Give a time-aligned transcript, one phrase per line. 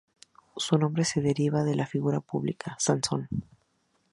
[0.57, 3.29] Su nombre se deriva de la figura bíblica Sansón.